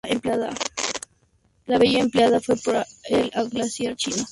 [1.67, 4.17] La vía empleada fue por el glaciar Chico.